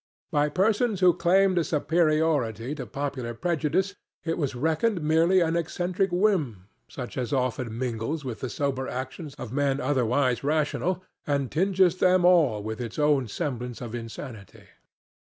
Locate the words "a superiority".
1.59-2.73